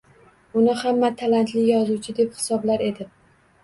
[0.61, 3.13] Uni hamma talantli yozuvchi deb hisoblar edi.